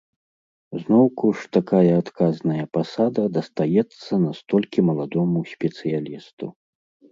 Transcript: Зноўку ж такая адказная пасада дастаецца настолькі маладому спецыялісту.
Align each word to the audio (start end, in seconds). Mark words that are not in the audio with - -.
Зноўку 0.85 1.25
ж 1.41 1.51
такая 1.57 1.91
адказная 2.03 2.65
пасада 2.79 3.21
дастаецца 3.37 4.21
настолькі 4.25 4.87
маладому 4.91 5.47
спецыялісту. 5.53 6.45